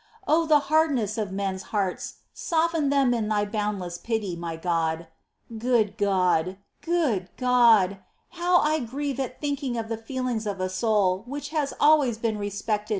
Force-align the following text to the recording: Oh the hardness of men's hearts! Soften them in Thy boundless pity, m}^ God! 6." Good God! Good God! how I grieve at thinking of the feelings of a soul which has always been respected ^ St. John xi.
Oh 0.27 0.47
the 0.47 0.57
hardness 0.73 1.15
of 1.19 1.31
men's 1.31 1.61
hearts! 1.69 2.15
Soften 2.33 2.89
them 2.89 3.13
in 3.13 3.27
Thy 3.27 3.45
boundless 3.45 3.99
pity, 3.99 4.35
m}^ 4.35 4.59
God! 4.59 5.01
6." 5.01 5.09
Good 5.61 5.95
God! 5.97 6.57
Good 6.81 7.29
God! 7.37 7.99
how 8.29 8.57
I 8.61 8.79
grieve 8.79 9.19
at 9.19 9.39
thinking 9.39 9.77
of 9.77 9.89
the 9.89 9.97
feelings 9.97 10.47
of 10.47 10.59
a 10.59 10.69
soul 10.69 11.21
which 11.27 11.49
has 11.49 11.75
always 11.79 12.17
been 12.17 12.39
respected 12.39 12.83
^ 12.83 12.83
St. 12.85 12.87
John 12.87 12.87
xi. 12.87 12.89